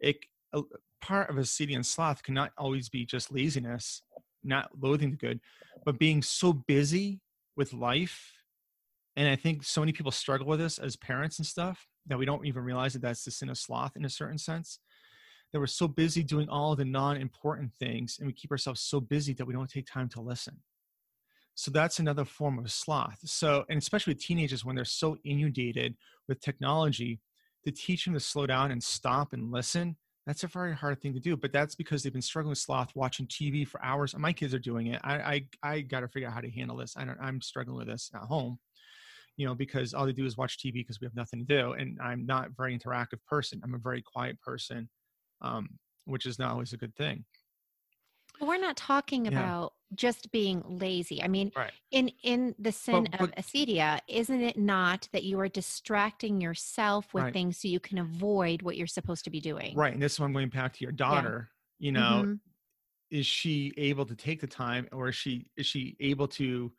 [0.00, 0.16] it
[0.52, 0.62] a
[1.00, 4.02] part of acedia and sloth cannot always be just laziness,
[4.42, 5.40] not loathing the good,
[5.84, 7.20] but being so busy
[7.56, 8.32] with life.
[9.16, 12.26] And I think so many people struggle with this as parents and stuff that we
[12.26, 14.80] don't even realize that that's the sin of sloth in a certain sense.
[15.52, 19.32] That we're so busy doing all the non-important things, and we keep ourselves so busy
[19.34, 20.58] that we don't take time to listen.
[21.54, 23.18] So that's another form of sloth.
[23.24, 25.96] So, and especially with teenagers when they're so inundated
[26.28, 27.20] with technology,
[27.64, 31.14] to teach them to slow down and stop and listen, that's a very hard thing
[31.14, 31.36] to do.
[31.36, 34.14] But that's because they've been struggling with sloth, watching TV for hours.
[34.16, 35.00] My kids are doing it.
[35.02, 35.16] I
[35.62, 36.94] I, I got to figure out how to handle this.
[36.96, 38.58] I don't, I'm struggling with this at home,
[39.38, 41.72] you know, because all they do is watch TV because we have nothing to do,
[41.72, 43.60] and I'm not a very interactive person.
[43.64, 44.90] I'm a very quiet person,
[45.40, 45.68] um,
[46.04, 47.24] which is not always a good thing.
[48.40, 49.30] We're not talking Yeah.
[49.30, 51.22] about just being lazy.
[51.22, 51.72] I mean, Right.
[51.92, 57.14] in in the sin But- of acedia, isn't it not that you are distracting yourself
[57.14, 57.32] with Right.
[57.32, 59.74] things so you can avoid what you're supposed to be doing?
[59.76, 61.52] Right, and this is why I'm going back to your daughter.
[61.78, 62.40] You know, Mhm.
[63.10, 66.72] is she able to take the time or is she is she able to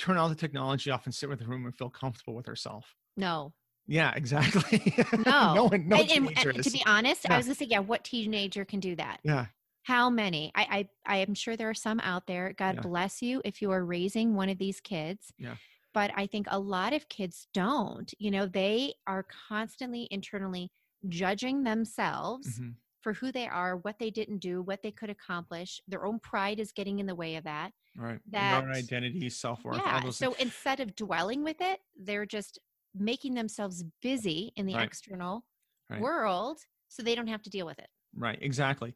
[0.00, 2.94] turn all the technology off and sit with the room and feel comfortable with herself
[3.16, 3.52] No.
[3.86, 4.94] yeah exactly
[5.26, 5.54] No.
[5.54, 7.34] no one no and, and- teenager and to be honest, Yeah.
[7.34, 9.18] I was gonna say, yeah, what teenager can do that?
[9.22, 9.46] yeah
[9.84, 10.52] How many?
[10.54, 10.62] I
[11.06, 12.52] I, I am sure there are some out there.
[12.56, 12.80] God Yeah.
[12.82, 15.32] bless you if you are raising one of these kids.
[15.38, 15.56] Yeah.
[15.92, 18.12] but I think a lot of kids don't.
[18.18, 20.70] You know, they are constantly internally
[21.08, 22.74] judging themselves Mhm.
[23.00, 25.80] For who they are, what they didn't do, what they could accomplish.
[25.88, 27.72] Their own pride is getting in the way of that.
[27.96, 28.20] Right.
[28.26, 30.00] Their own That- identity, self worth, yeah.
[30.10, 30.42] So things.
[30.48, 32.58] instead of dwelling with it, they're just
[32.94, 34.86] making themselves busy in the Right.
[34.86, 35.44] external
[35.88, 36.00] Right.
[36.00, 37.88] world so they don't have to deal with it.
[38.14, 38.94] Right, exactly.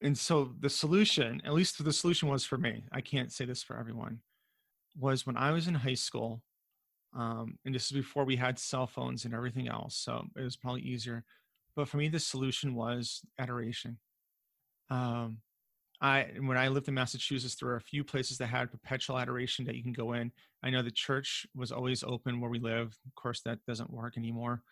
[0.00, 3.62] And so the solution, at least the solution was for me, I can't say this
[3.62, 4.22] for everyone,
[4.96, 6.42] was when I was in high school,
[7.12, 10.56] um, and this is before we had cell phones and everything else, so it was
[10.56, 11.24] probably easier.
[11.74, 13.98] But for me, the solution was adoration.
[14.90, 15.38] Um,
[16.00, 19.64] I when I lived in Massachusetts, there were a few places that had perpetual adoration
[19.66, 20.32] that you can go in.
[20.62, 22.98] I know the church was always open where we live.
[23.06, 24.62] Of course, that doesn't work anymore.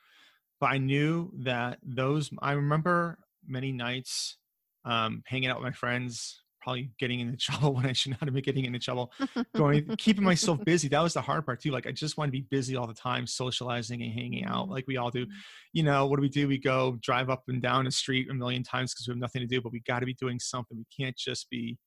[0.58, 2.30] But I knew that those.
[2.42, 4.36] I remember many nights
[4.84, 8.32] um, hanging out with my friends, probably getting into trouble when I should not have
[8.34, 9.12] been getting into trouble.
[9.56, 10.88] Going, keeping myself busy.
[10.88, 11.70] That was the hard part too.
[11.70, 14.70] Like I just want to be busy all the time, socializing and hanging out, Mhm.
[14.70, 15.26] like we all do.
[15.72, 16.48] You know, what do we do?
[16.48, 19.40] We go drive up and down the street a million times because we have nothing
[19.40, 19.60] to do.
[19.60, 20.76] But we got to be doing something.
[20.78, 21.78] We can't just be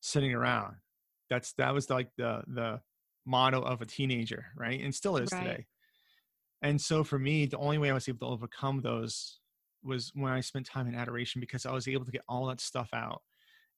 [0.00, 0.76] sitting around.
[1.30, 2.80] That's that was like the the
[3.24, 4.80] motto of a teenager, right?
[4.82, 5.42] And still is Right.
[5.42, 5.66] today.
[6.62, 9.38] And so for me, the only way I was able to overcome those
[9.82, 12.60] was when I spent time in adoration because I was able to get all that
[12.60, 13.22] stuff out.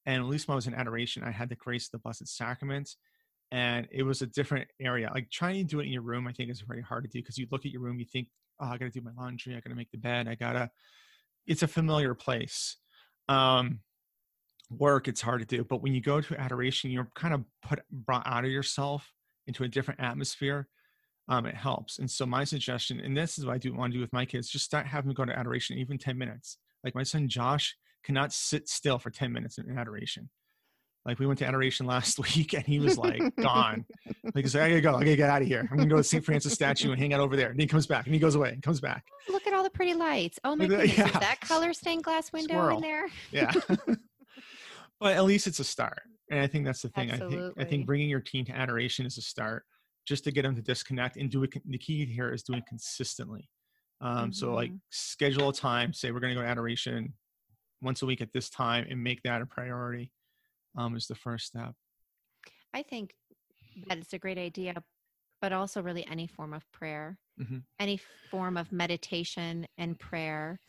[0.05, 2.27] And at least when I was in adoration, I had the grace of the Blessed
[2.27, 2.95] Sacrament.
[3.51, 5.11] And it was a different area.
[5.13, 7.19] Like trying to do it in your room, I think is very hard to do
[7.19, 8.27] because you look at your room, you think,
[8.59, 9.53] oh, I got to do my laundry.
[9.53, 10.27] I got to make the bed.
[10.27, 10.69] I got to,
[11.45, 12.77] it's a familiar place.
[13.29, 13.79] Um,
[14.69, 15.63] work, it's hard to do.
[15.63, 19.11] But when you go to adoration, you're kind of put, brought out of yourself
[19.47, 20.67] into a different atmosphere
[21.27, 21.99] um, it helps.
[21.99, 24.25] And so my suggestion, and this is what I do want to do with my
[24.25, 26.57] kids, just start having them go to adoration, even 10 minutes.
[26.83, 30.29] Like my son Josh cannot sit still for 10 minutes in adoration.
[31.05, 33.85] Like we went to adoration last week and he was like gone.
[34.33, 35.67] Like he's like, I gotta go, I gotta get out of here.
[35.71, 36.23] I'm gonna go to St.
[36.25, 37.49] Francis statue and hang out over there.
[37.51, 39.03] And he comes back and he goes away and comes back.
[39.29, 40.39] Look at all the pretty lights.
[40.43, 40.95] Oh my goodness.
[40.95, 41.19] that- Is yeah.
[41.19, 42.77] that color stained glass window Squirrel.
[42.77, 43.07] in there?
[43.31, 43.51] Yeah.
[44.99, 46.01] but at least it's a start.
[46.31, 47.11] And I think that's the thing.
[47.11, 49.63] I think I think bringing your teen to adoration is a start
[50.07, 51.53] just to get them to disconnect and do it.
[51.67, 53.47] The key here is doing it consistently.
[54.01, 54.79] Um, So like Mhm.
[54.89, 57.13] schedule a time, say we're going to go to adoration
[57.85, 60.11] once a week at this time and make that a priority
[60.77, 61.73] um, is the first step.
[62.73, 63.13] I think
[63.87, 64.73] that it's a great idea,
[65.41, 67.63] but also really any form of prayer, Mhm.
[67.79, 67.97] any
[68.31, 70.59] form of meditation and prayer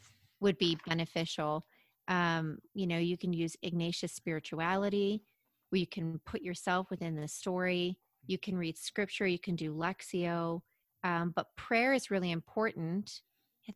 [0.41, 1.67] would be beneficial.
[2.07, 5.25] Um, you know, you can use Ignatius spirituality,
[5.71, 7.99] where you can put yourself within the story.
[8.27, 9.27] You can read scripture.
[9.27, 10.63] You can do Lectio.
[11.03, 13.23] Um, but prayer is really important.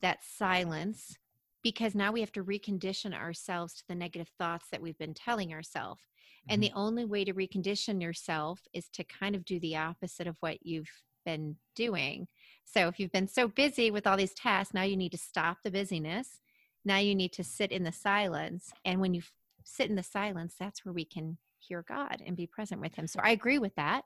[0.03, 1.19] That silence,
[1.63, 5.53] because now we have to recondition ourselves to the negative thoughts that we've been telling
[5.53, 6.03] ourselves.
[6.49, 10.37] And the only way to recondition yourself is to kind of do the opposite of
[10.41, 10.91] what you've
[11.25, 12.27] been doing.
[12.65, 15.59] So if you've been so busy with all these tasks, now you need to stop
[15.63, 16.41] the busyness.
[16.85, 18.73] Now you need to sit in the silence.
[18.85, 19.33] And when you f-
[19.65, 23.07] sit in the silence, that's where we can hear God and be present with Him.
[23.07, 24.05] So I agree with that.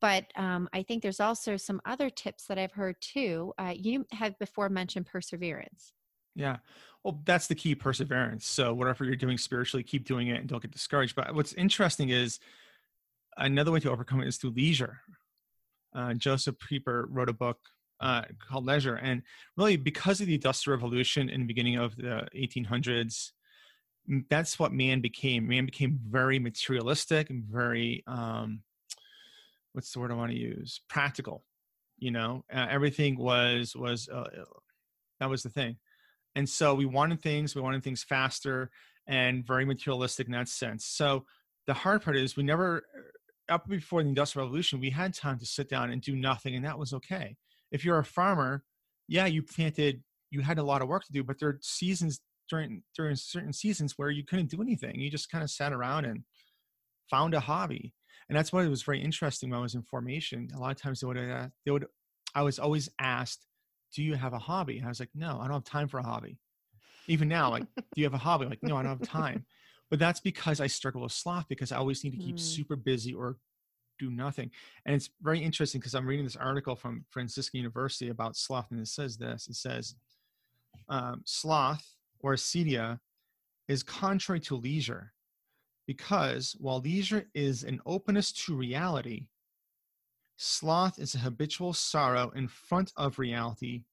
[0.00, 3.52] But um, I think there's also some other tips that I've heard too.
[3.58, 5.92] Uh, you have before mentioned perseverance.
[6.34, 6.58] Yeah.
[7.04, 8.46] Well, that's the key perseverance.
[8.46, 11.14] So, whatever you're doing spiritually, keep doing it and don't get discouraged.
[11.14, 12.38] But what's interesting is
[13.36, 15.00] another way to overcome it is through leisure.
[15.94, 17.58] Uh, Joseph Pieper wrote a book
[18.00, 18.96] uh, called Leisure.
[18.96, 19.22] And
[19.56, 23.32] really, because of the Industrial Revolution in the beginning of the 1800s,
[24.30, 25.48] that's what man became.
[25.48, 28.62] Man became very materialistic and very, um,
[29.72, 30.80] what's the word I want to use?
[30.88, 31.44] Practical.
[31.98, 34.28] You know, uh, everything was was uh,
[35.18, 35.78] that was the thing
[36.38, 38.70] and so we wanted things we wanted things faster
[39.08, 40.86] and very materialistic in that sense.
[40.86, 41.24] So
[41.66, 42.84] the hard part is we never
[43.48, 46.64] up before the industrial revolution we had time to sit down and do nothing and
[46.64, 47.36] that was okay.
[47.72, 48.62] If you're a farmer
[49.08, 52.20] yeah you planted you had a lot of work to do but there are seasons
[52.48, 55.00] during during certain seasons where you couldn't do anything.
[55.00, 56.22] You just kind of sat around and
[57.10, 57.94] found a hobby.
[58.28, 60.50] And that's why it was very interesting when i was in formation.
[60.54, 61.86] A lot of times they would uh, they would
[62.36, 63.44] i was always asked
[63.94, 64.78] do you have a hobby?
[64.78, 66.38] And I was like, no, I don't have time for a hobby.
[67.06, 68.46] Even now, like, do you have a hobby?
[68.46, 69.44] Like, no, I don't have time.
[69.90, 72.40] But that's because I struggle with sloth because I always need to keep Mm.
[72.40, 73.36] super busy or
[73.98, 74.50] do nothing.
[74.86, 78.80] And it's very interesting because I'm reading this article from Franciscan University about sloth, and
[78.80, 79.94] it says this: it says
[80.88, 81.84] um, sloth
[82.20, 83.00] or acedia
[83.68, 85.12] is contrary to leisure
[85.86, 89.26] because while leisure is an openness to reality,
[90.38, 93.84] sloth is a habitual sorrow in front of reality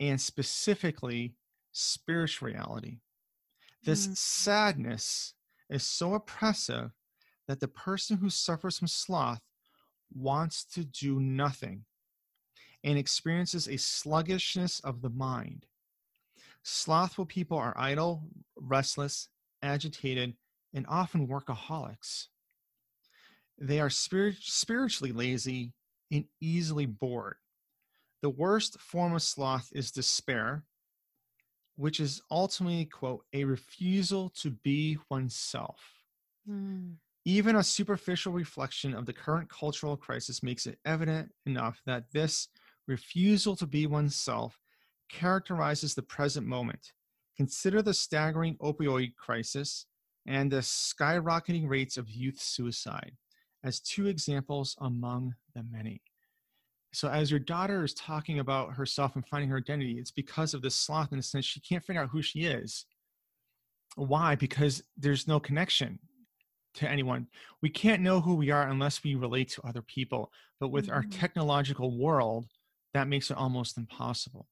[0.00, 1.34] and specifically
[1.72, 3.00] spiritual reality.
[3.82, 4.16] This Mm.
[4.16, 5.34] sadness
[5.68, 6.92] is so oppressive
[7.48, 9.42] that the person who suffers from sloth
[10.12, 11.84] wants to do nothing
[12.84, 15.66] and experiences a sluggishness of the mind.
[16.62, 19.28] Slothful people are idle, restless,
[19.62, 20.36] agitated,
[20.72, 22.28] and often workaholics.
[23.62, 25.72] They are spirit, spiritually lazy
[26.10, 27.36] and easily bored.
[28.20, 30.64] The worst form of sloth is despair,
[31.76, 35.78] which is ultimately, quote, a refusal to be oneself.
[36.48, 36.96] Mm.
[37.24, 42.48] Even a superficial reflection of the current cultural crisis makes it evident enough that this
[42.88, 44.58] refusal to be oneself
[45.08, 46.94] characterizes the present moment.
[47.36, 49.86] Consider the staggering opioid crisis
[50.26, 53.12] and the skyrocketing rates of youth suicide
[53.64, 56.02] as two examples among the many.
[56.92, 60.62] So, as your daughter is talking about herself and finding her identity, it's because of
[60.62, 62.84] this sloth in a sense she can't figure out who she is.
[63.96, 64.34] Why?
[64.34, 65.98] Because there's no connection
[66.74, 67.28] to anyone.
[67.62, 70.30] We can't know who we are unless we relate to other people.
[70.60, 70.94] But with mm-hmm.
[70.94, 72.46] our technological world,
[72.94, 74.48] that makes it almost impossible.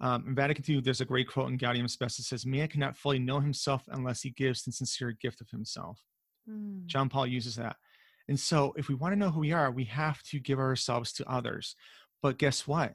[0.00, 2.96] Um, in Vatican II, there's a great quote in Gaudium Spes that says, Man cannot
[2.96, 6.00] fully know himself unless he gives the sincere gift of himself.
[6.48, 6.86] Mm.
[6.86, 7.76] John Paul uses that.
[8.28, 11.12] And so, if we want to know who we are, we have to give ourselves
[11.14, 11.74] to others.
[12.22, 12.94] But guess what?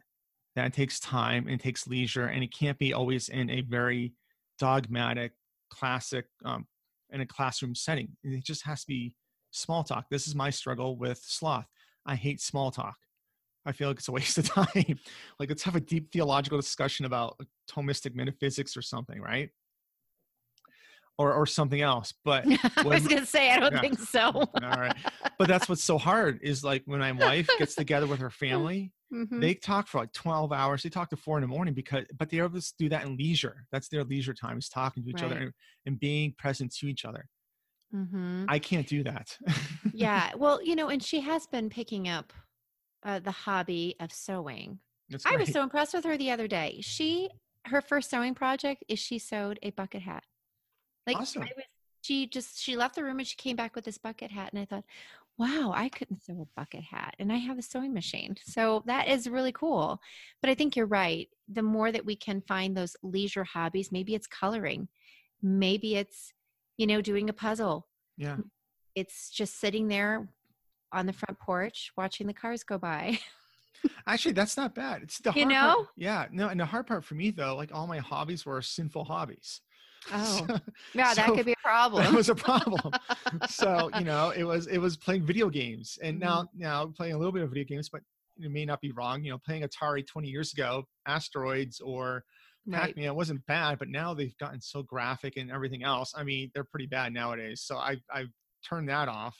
[0.55, 4.13] That takes time and takes leisure, and it can't be always in a very
[4.59, 5.31] dogmatic,
[5.71, 6.67] classic, um,
[7.09, 8.09] in a classroom setting.
[8.23, 9.13] It just has to be
[9.51, 10.05] small talk.
[10.09, 11.67] This is my struggle with sloth.
[12.05, 12.95] I hate small talk.
[13.65, 14.99] I feel like it's a waste of time.
[15.39, 17.39] like let's have a deep theological discussion about
[17.71, 19.49] Thomistic metaphysics or something, right?
[21.19, 22.13] Or or something else.
[22.25, 22.45] But
[22.77, 23.81] I was gonna say I don't yeah.
[23.81, 24.21] think so.
[24.33, 24.95] All right.
[25.37, 28.91] But that's what's so hard is like when my wife gets together with her family,
[29.13, 29.39] mm-hmm.
[29.39, 30.81] they talk for like 12 hours.
[30.81, 33.15] They talk to four in the morning because but they're able to do that in
[33.15, 33.67] leisure.
[33.71, 35.31] That's their leisure time is talking to each right.
[35.31, 35.53] other and,
[35.85, 37.25] and being present to each other.
[37.93, 38.45] Mm-hmm.
[38.49, 39.37] I can't do that.
[39.93, 40.31] yeah.
[40.35, 42.33] Well, you know, and she has been picking up
[43.03, 44.79] uh, the hobby of sewing.
[45.25, 46.79] I was so impressed with her the other day.
[46.81, 47.29] She
[47.65, 50.23] her first sewing project is she sewed a bucket hat.
[51.05, 51.41] Like awesome.
[51.41, 51.65] was,
[52.01, 54.61] she just she left the room and she came back with this bucket hat and
[54.61, 54.83] I thought,
[55.37, 58.35] wow, I couldn't sew a bucket hat and I have a sewing machine.
[58.45, 59.99] So that is really cool.
[60.41, 61.27] But I think you're right.
[61.51, 64.87] The more that we can find those leisure hobbies, maybe it's coloring,
[65.41, 66.33] maybe it's
[66.77, 67.87] you know doing a puzzle.
[68.17, 68.37] Yeah.
[68.95, 70.27] It's just sitting there
[70.91, 73.19] on the front porch watching the cars go by.
[74.07, 75.01] Actually, that's not bad.
[75.03, 76.25] It's the you know, part, yeah.
[76.31, 79.61] No, and the hard part for me though, like all my hobbies were sinful hobbies.
[80.11, 80.59] Oh, so,
[80.93, 82.03] yeah, that so could be a problem.
[82.03, 82.91] That was a problem.
[83.49, 86.25] so you know, it was it was playing video games, and mm-hmm.
[86.25, 88.01] now now playing a little bit of video games, but
[88.37, 89.23] it may not be wrong.
[89.23, 92.23] You know, playing Atari 20 years ago, Asteroids or
[92.71, 93.15] Pac-Man right.
[93.15, 96.13] wasn't bad, but now they've gotten so graphic and everything else.
[96.15, 97.61] I mean, they're pretty bad nowadays.
[97.61, 98.25] So I I
[98.67, 99.37] turned that off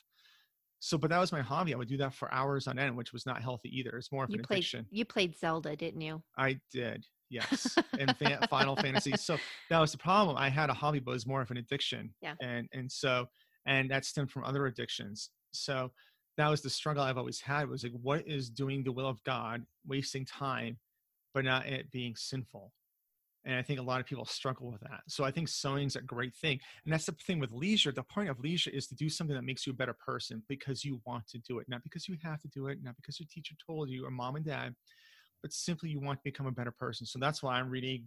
[0.83, 3.13] so but that was my hobby i would do that for hours on end which
[3.13, 6.01] was not healthy either it's more of you an played, addiction you played zelda didn't
[6.01, 9.37] you i did yes and fa- final fantasy so
[9.69, 12.13] that was the problem i had a hobby but it was more of an addiction
[12.21, 13.25] yeah and and so
[13.65, 15.91] and that stemmed from other addictions so
[16.37, 19.23] that was the struggle i've always had was like what is doing the will of
[19.23, 20.77] god wasting time
[21.33, 22.71] but not it being sinful
[23.45, 25.01] and I think a lot of people struggle with that.
[25.07, 26.59] So I think sewing's a great thing.
[26.85, 27.91] And that's the thing with leisure.
[27.91, 30.85] The point of leisure is to do something that makes you a better person because
[30.85, 33.27] you want to do it, not because you have to do it, not because your
[33.29, 34.75] teacher told you or mom and dad,
[35.43, 37.05] but simply you want to become a better person.
[37.05, 38.05] So that's why I'm reading,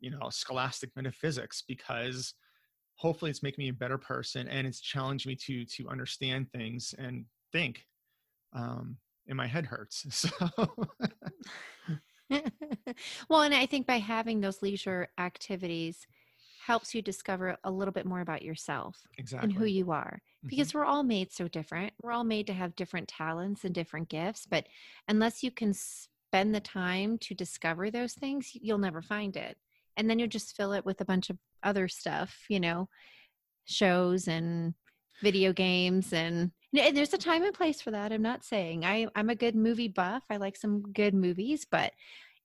[0.00, 2.32] you know, scholastic metaphysics because
[2.94, 6.94] hopefully it's making me a better person and it's challenging me to to understand things
[6.96, 7.84] and think.
[8.54, 10.06] Um, and my head hurts.
[12.30, 12.40] So
[13.28, 16.06] well, and I think by having those leisure activities
[16.64, 19.46] helps you discover a little bit more about yourself exactly.
[19.46, 20.78] and who you are because mm-hmm.
[20.78, 21.92] we're all made so different.
[22.02, 24.66] We're all made to have different talents and different gifts, but
[25.06, 25.74] unless you can
[26.34, 29.56] spend the time to discover those things, you'll never find it.
[29.96, 32.88] And then you'll just fill it with a bunch of other stuff, you know,
[33.66, 34.74] shows and
[35.22, 38.10] video games and there's a time and place for that.
[38.10, 40.24] I'm not saying I, I'm a good movie buff.
[40.28, 41.92] I like some good movies, but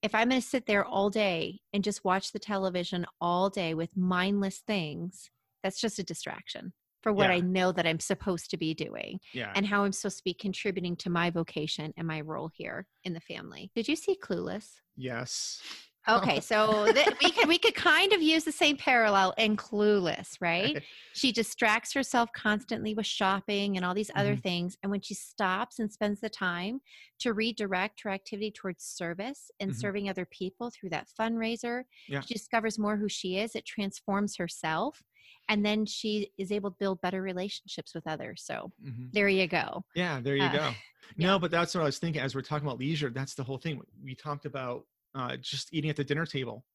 [0.03, 3.73] if I'm going to sit there all day and just watch the television all day
[3.73, 5.31] with mindless things,
[5.63, 7.35] that's just a distraction for what yeah.
[7.35, 9.51] I know that I'm supposed to be doing yeah.
[9.55, 13.13] and how I'm supposed to be contributing to my vocation and my role here in
[13.13, 13.71] the family.
[13.75, 14.67] Did you see Clueless?
[14.95, 15.61] Yes.
[16.07, 20.37] Okay, so th- we could we could kind of use the same parallel in Clueless,
[20.41, 20.81] right?
[21.13, 24.41] She distracts herself constantly with shopping and all these other Mhm.
[24.43, 26.79] things, and when she stops and spends the time
[27.19, 29.75] to redirect her activity towards service and Mhm.
[29.75, 32.21] serving other people through that fundraiser, Yeah.
[32.21, 33.53] she discovers more who she is.
[33.55, 35.03] It transforms herself,
[35.49, 38.43] and then she is able to build better relationships with others.
[38.45, 39.11] So Mhm.
[39.11, 39.83] there you go.
[39.95, 40.57] Yeah, there you Uh, go.
[41.17, 41.27] yeah.
[41.27, 43.09] No, but that's what I was thinking as we're talking about leisure.
[43.09, 43.81] That's the whole thing.
[44.01, 46.65] We talked about uh, just eating at the dinner table.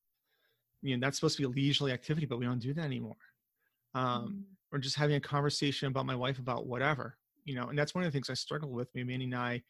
[0.83, 3.17] You know, that's supposed to be a leisurely activity, but we don't do that anymore.
[3.95, 7.95] Um, or just having a conversation about my wife about whatever, you know, and that's
[7.95, 8.93] one of the things I struggled with.
[8.95, 9.63] Me, Manny and I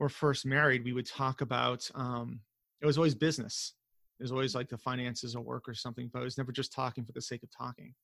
[0.00, 0.84] were first married.
[0.84, 2.40] We would talk about, um,
[2.80, 3.74] it was always business.
[4.18, 6.72] It was always like the finances or work or something, but it was never just
[6.72, 7.94] talking for the sake of talking.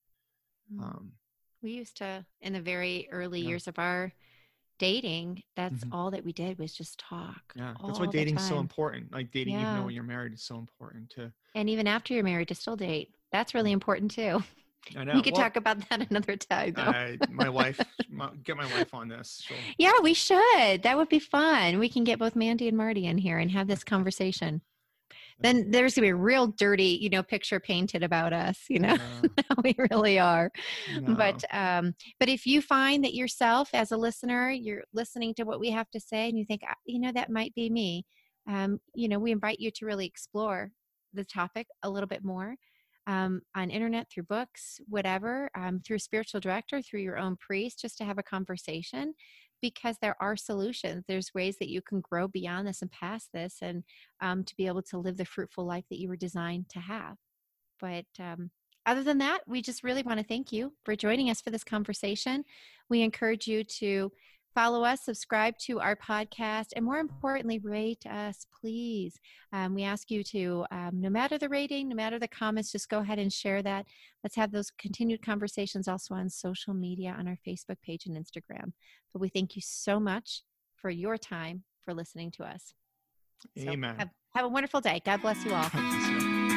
[0.73, 0.83] Mm.
[0.83, 1.13] Um,
[1.61, 3.49] We used to, in the very early Yeah.
[3.49, 4.13] years of our
[4.79, 5.93] dating, that's Mhm.
[5.93, 7.53] all that we did was just talk.
[7.57, 9.13] yeah, that's why dating's so important.
[9.13, 9.77] Like dating, even Yeah.
[9.79, 11.33] though when you're married, is so important to.
[11.55, 13.15] And even after you're married, to still date.
[13.33, 14.43] That's really important too.
[14.97, 15.15] I know.
[15.15, 16.75] We could Well, talk about that another time.
[16.77, 19.43] I, my wife, my, get my wife on this.
[19.45, 20.83] She'll, yeah, we should.
[20.83, 21.79] That would be fun.
[21.79, 24.63] We can get both Mandy and Marty in here and have this conversation.
[25.43, 28.65] Then there's gonna be a real dirty, you know, picture painted about us.
[28.69, 28.97] You know,
[29.65, 30.51] we really are.
[30.87, 31.07] no.
[31.07, 35.61] but um but if you find that yourself as a listener you're listening to what
[35.61, 38.05] we have to say and you think "Ah, you know that might be me
[38.49, 40.71] um you know we invite you to really explore
[41.15, 42.57] the topic a little bit more
[43.07, 47.97] um, on internet through books whatever um, through spiritual director through your own priest just
[47.99, 49.15] to have a conversation
[49.61, 53.59] because there are solutions there's ways that you can grow beyond this and past this
[53.63, 53.85] and
[54.21, 57.17] um, to be able to live the fruitful life that you were designed to have
[57.81, 58.51] but um,
[58.89, 61.63] other than that, we just really want to thank you for joining us for this
[61.63, 62.43] conversation.
[62.89, 64.11] We encourage you to
[64.59, 69.15] follow us, subscribe to our podcast, and more importantly, rate us, please.
[69.53, 72.89] Um, we ask you to, um, no matter the rating, no matter the comments, just
[72.89, 73.87] go ahead and share that.
[74.25, 78.73] Let's have those continued conversations also on social media, on our Facebook page and Instagram.
[79.13, 80.43] But we thank you so much
[80.75, 82.75] for your time for listening to us.
[83.57, 83.95] So Amen.
[83.97, 85.01] have, have a wonderful day.
[85.05, 85.69] God bless you all.
[85.69, 86.48] God bless you.